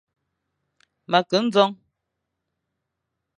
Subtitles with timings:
[1.09, 1.73] Ma ke ndjong.